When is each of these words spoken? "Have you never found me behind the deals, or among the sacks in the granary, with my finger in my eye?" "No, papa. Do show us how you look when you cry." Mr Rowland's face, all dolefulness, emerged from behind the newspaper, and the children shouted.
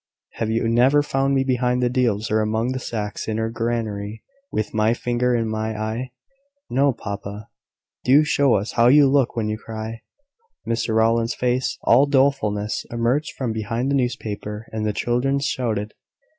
"Have 0.39 0.49
you 0.49 0.67
never 0.67 1.03
found 1.03 1.35
me 1.35 1.43
behind 1.43 1.83
the 1.83 1.87
deals, 1.87 2.31
or 2.31 2.41
among 2.41 2.71
the 2.71 2.79
sacks 2.79 3.27
in 3.27 3.37
the 3.37 3.49
granary, 3.53 4.23
with 4.51 4.73
my 4.73 4.95
finger 4.95 5.35
in 5.35 5.47
my 5.47 5.79
eye?" 5.79 6.09
"No, 6.71 6.91
papa. 6.91 7.49
Do 8.03 8.23
show 8.23 8.55
us 8.55 8.71
how 8.71 8.87
you 8.87 9.07
look 9.07 9.35
when 9.35 9.47
you 9.47 9.59
cry." 9.59 10.01
Mr 10.67 10.95
Rowland's 10.95 11.35
face, 11.35 11.77
all 11.83 12.07
dolefulness, 12.07 12.83
emerged 12.89 13.33
from 13.37 13.53
behind 13.53 13.91
the 13.91 13.95
newspaper, 13.95 14.65
and 14.71 14.87
the 14.87 14.91
children 14.93 15.37
shouted. 15.37 15.93